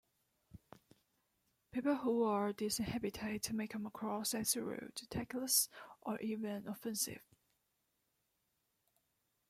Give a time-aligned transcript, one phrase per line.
[1.71, 5.69] People who are disinhibited may come across as rude, tactless
[6.01, 7.21] or even offensive.